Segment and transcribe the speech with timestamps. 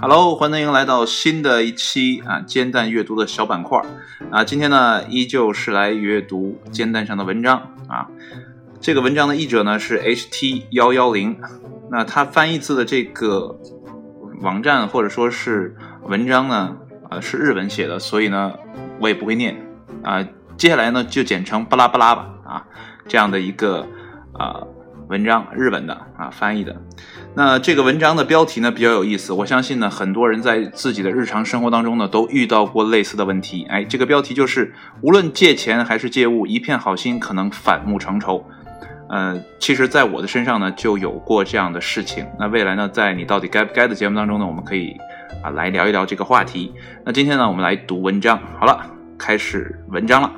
[0.00, 3.82] Hello，欢迎来到新的一期啊煎蛋阅读的小板块
[4.30, 4.44] 啊。
[4.44, 8.06] 今天呢，依旧是来阅读煎蛋上的文章啊。
[8.80, 11.36] 这个文章的译者呢是 HT 幺幺零，
[11.90, 13.58] 那他翻译字的这个
[14.40, 15.74] 网站或者说是
[16.04, 16.76] 文章呢，
[17.10, 18.52] 啊是日文写的，所以呢
[19.00, 19.60] 我也不会念
[20.04, 20.24] 啊。
[20.56, 22.64] 接下来呢就简称巴拉巴拉吧啊，
[23.08, 23.88] 这样的一个
[24.34, 24.62] 啊。
[25.08, 26.74] 文章日本的啊翻译的，
[27.34, 33.66] 那这个文章的标题呢比较有意思，我相信呢很多人在自己的日常生活当中呢都遇到过类似的问题。
[33.68, 34.72] 哎，这个标题就是
[35.02, 38.44] 无论借钱还是借物，一片好心可能反目成仇。
[39.10, 42.26] 呃，其实，在我的身上呢就有过这样的事情。
[42.40, 44.96] 那未来呢，在你到底该不该的节目当中呢，我们可以
[45.42, 46.72] 啊来聊一聊这个话题。
[47.04, 48.40] 那今天呢，我们来读文章。
[48.58, 50.32] 好了，开始文章了。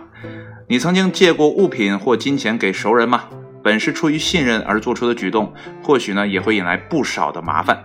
[0.69, 3.23] 你曾经借过物品或金钱给熟人吗？
[3.66, 7.77] 本是出于信任而做出的举动，或许呢也会引来不少的麻烦。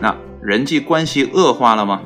[0.00, 2.00] 那人际关系恶化了吗？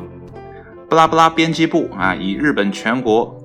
[0.88, 3.38] 布拉布拉编辑部啊，以日本全国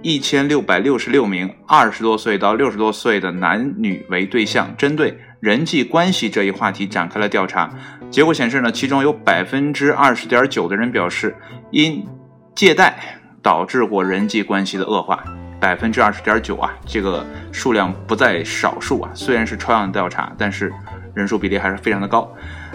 [0.00, 7.68] 一千六百六十六名二十多岁到六十多岁的男女为对象，针对人际关系这一话题展开了调查。
[8.10, 11.34] 结果显示呢，其中有百分之二十点九的人表示，
[11.72, 12.06] 因
[12.54, 15.24] 借贷导致过人际关系的恶化。
[15.60, 19.10] 百分之二十点九啊，这个数量不在少数啊。
[19.14, 20.72] 虽然是抽样调查，但是
[21.12, 22.28] 人数比例还是非常的高。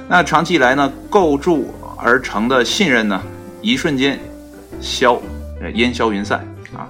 [0.07, 3.19] 那长期以来呢，构筑而成的信任呢，
[3.59, 4.19] 一瞬间
[4.79, 5.19] 消，
[5.59, 6.87] 呃，烟消云散啊。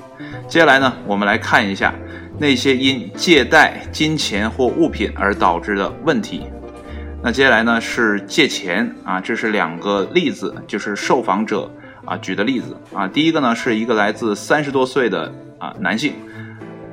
[0.50, 1.94] 接下来呢，我们来看一下
[2.38, 6.44] 那些因借贷金钱或物品而导致的问题。
[7.24, 11.72] 那接下来呢是借钱啊，这是两个例子，就是受访者
[12.04, 13.08] 啊举的例子啊。
[13.08, 15.34] 第一个呢是一个来自三十多岁的。
[15.58, 16.14] 啊，男性，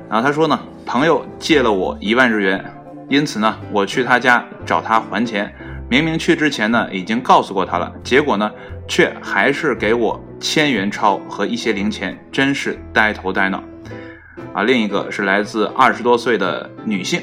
[0.09, 2.63] 然后他说呢，朋友借了我一万日元，
[3.09, 5.53] 因此呢，我去他家找他还钱。
[5.89, 8.49] 明明去之前呢，已经告诉过他了，结果呢，
[8.87, 13.61] 却还是给我千元钞和一些零钱，真是呆头呆脑。
[14.53, 17.21] 啊，另一个是来自二十多岁的女性，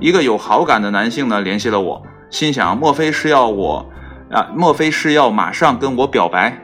[0.00, 3.88] 一个有好感的男性呢联系了我，心想莫非是要我
[4.30, 6.58] 啊，莫非是要马上跟我表白？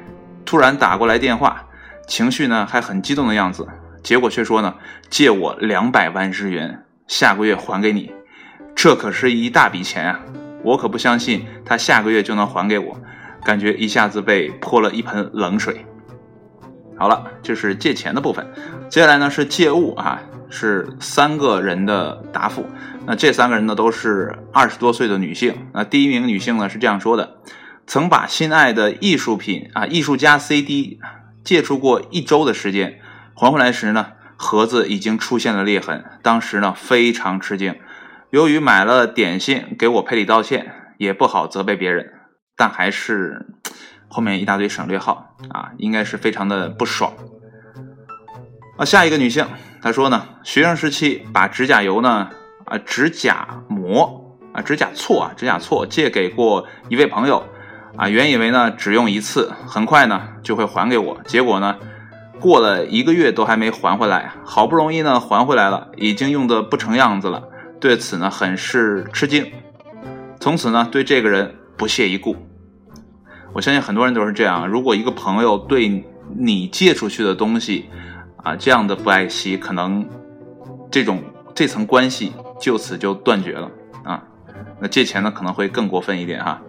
[0.44, 1.64] 突然打过来电话。
[2.06, 3.66] 情绪呢还很激动的样子，
[4.02, 4.74] 结果却说呢
[5.08, 8.12] 借我两百万日元，下个月还给你，
[8.74, 10.20] 这可是一大笔钱啊！
[10.64, 12.96] 我可不相信他下个月就能还给我，
[13.44, 15.84] 感觉一下子被泼了一盆冷水。
[16.96, 18.46] 好了，这是借钱的部分，
[18.88, 20.20] 接下来呢是借物啊，
[20.50, 22.64] 是三个人的答复。
[23.06, 25.54] 那这三个人呢都是二十多岁的女性。
[25.74, 27.38] 那第一名女性呢是这样说的：
[27.86, 31.00] 曾把心爱的艺术品啊，艺术家 CD。
[31.44, 33.00] 借出过一周的时间，
[33.34, 36.04] 还回来时呢，盒子已经出现了裂痕。
[36.22, 37.78] 当时呢，非常吃惊。
[38.30, 42.12] 由于买了点心给我赔礼道歉，也不好责备别人，
[42.56, 43.46] 但还是
[44.08, 47.12] 后面一大堆省略号啊，应该是非常的不爽。
[48.78, 49.46] 啊，下一个女性，
[49.82, 52.30] 她说呢，学生时期把指甲油呢，
[52.64, 57.44] 啊，指甲膜啊，指甲锉啊，指甲锉借给过一位朋友。
[57.96, 61.76] 啊，原以为呢只用一次，很快呢就会还给我，结果呢
[62.40, 67.42] 过了一个月都还没还回来，好不容易呢还回来了，已经用的不成样子了，
[67.78, 69.52] 对此呢很是吃惊，
[70.40, 72.34] 从此呢对这个人不屑一顾。
[73.52, 76.02] 我相信很多人都是这样，如果一个朋友对
[76.34, 77.90] 你借出去的东西
[78.42, 80.08] 啊这样的不爱惜，可能
[80.90, 81.22] 这种
[81.54, 83.70] 这层关系就此就断绝了
[84.02, 84.22] 啊，
[84.80, 86.60] 那借钱呢可能会更过分一点哈。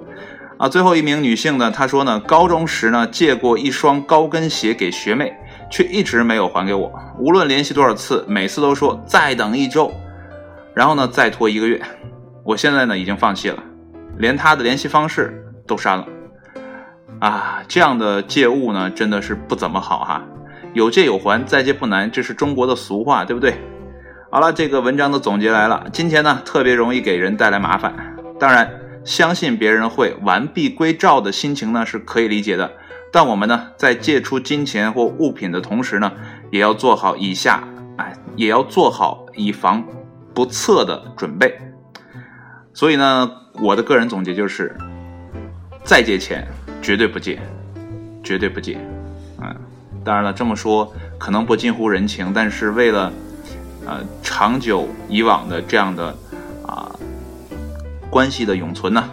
[0.64, 5.36] 啊最后一名女性呢，她说呢，高中时呢借过一双高跟鞋给学妹，
[5.70, 6.90] 却一直没有还给我。
[7.20, 9.92] 无论联系多少次，每次都说再等一周，
[10.74, 11.82] 然后呢再拖一个月。
[12.46, 13.62] 我现在呢已经放弃了，
[14.18, 15.34] 连她的联系方式
[15.68, 16.08] 都删了。
[17.20, 20.24] 啊，这样的借物呢真的是不怎么好哈。
[20.72, 23.54] 有借有还，再借不难，这是中国的俗话，对不对？
[24.32, 25.86] 好了，这个文章的总结来了。
[25.92, 27.94] 金钱呢特别容易给人带来麻烦，
[28.40, 28.80] 当然。
[29.06, 32.72] 相信别人会完璧归赵的心情呢是可以理解的，
[33.12, 36.12] 但我们呢在借出金钱或物品的同时呢，
[36.52, 37.68] 也要做好以下，
[37.98, 39.84] 哎，也要做好以防
[40.34, 41.54] 不测的准备。
[42.74, 43.30] 所以呢，
[43.62, 44.76] 我的个人总结就是，
[45.84, 46.48] 再借钱
[46.82, 47.42] 绝对不借，
[48.24, 48.80] 绝对不借。
[49.42, 49.54] 嗯，
[50.06, 53.12] 当然了，这么说可能不近乎人情，但是为了
[53.86, 56.16] 呃长久以往的这样的。
[58.14, 59.04] 关系的永存呢，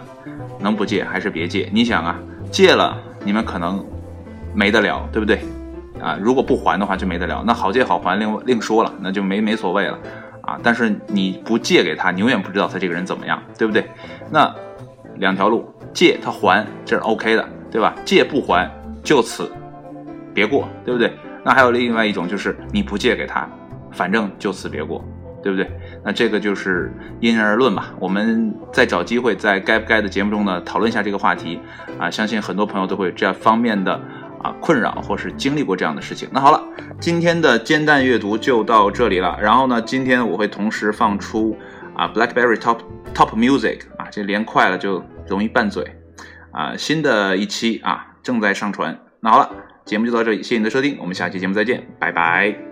[0.59, 1.67] 能不借还是别借？
[1.73, 2.19] 你想啊，
[2.51, 2.95] 借了
[3.25, 3.83] 你们可能
[4.53, 5.39] 没得了，对不对？
[5.99, 7.43] 啊，如果不还的话就没得了。
[7.43, 9.97] 那好借好还另另说了，那就没没所谓了。
[10.43, 13.89] 啊，但是你不借给他，你永远不知道他这个人怎么样，对不对？
[14.29, 14.53] 那
[15.15, 17.95] 两条路，借他还，这是 OK 的，对吧？
[18.05, 18.69] 借不还，
[19.03, 19.51] 就此
[20.31, 21.11] 别过，对不对？
[21.43, 23.49] 那还有另外一种就是你不借给他，
[23.91, 25.03] 反正就此别过，
[25.43, 25.69] 对不对？
[26.03, 27.93] 那这个就是因人而论吧。
[27.99, 31.59] 我们再找机会在该不该的节目中呢讨论一下这个话题
[31.99, 33.93] 啊，相信很多朋友都会有这样方面的
[34.41, 36.29] 啊困扰或是经历过这样的事情。
[36.31, 36.63] 那好了，
[36.99, 39.37] 今天的煎蛋阅读就到这里了。
[39.41, 41.57] 然后呢，今天我会同时放出
[41.95, 42.79] 啊 BlackBerry Top
[43.13, 45.85] Top Music 啊，这连快了就容易拌嘴
[46.51, 48.97] 啊，新的一期啊正在上传。
[49.19, 49.49] 那好了。
[49.83, 52.70] 节目就到这里，谢谢你的收听，我们下期节目再见，拜拜。